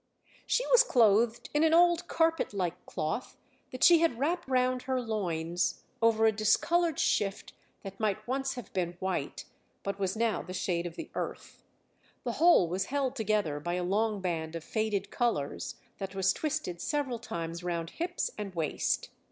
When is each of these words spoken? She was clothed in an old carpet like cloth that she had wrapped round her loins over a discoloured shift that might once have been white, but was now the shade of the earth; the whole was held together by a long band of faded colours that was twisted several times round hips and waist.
She 0.47 0.65
was 0.71 0.81
clothed 0.81 1.51
in 1.53 1.63
an 1.63 1.75
old 1.75 2.07
carpet 2.07 2.55
like 2.55 2.87
cloth 2.87 3.37
that 3.71 3.83
she 3.83 3.99
had 3.99 4.17
wrapped 4.17 4.47
round 4.47 4.81
her 4.81 4.99
loins 4.99 5.83
over 6.01 6.25
a 6.25 6.31
discoloured 6.31 6.97
shift 6.97 7.53
that 7.83 7.99
might 7.99 8.27
once 8.27 8.55
have 8.55 8.73
been 8.73 8.93
white, 8.99 9.45
but 9.83 9.99
was 9.99 10.15
now 10.17 10.41
the 10.41 10.55
shade 10.55 10.87
of 10.87 10.95
the 10.95 11.11
earth; 11.13 11.61
the 12.23 12.31
whole 12.41 12.67
was 12.67 12.85
held 12.85 13.15
together 13.15 13.59
by 13.59 13.75
a 13.75 13.83
long 13.83 14.21
band 14.21 14.55
of 14.55 14.63
faded 14.63 15.11
colours 15.11 15.75
that 15.99 16.15
was 16.15 16.33
twisted 16.33 16.81
several 16.81 17.19
times 17.19 17.63
round 17.63 17.91
hips 17.91 18.31
and 18.39 18.55
waist. 18.55 19.11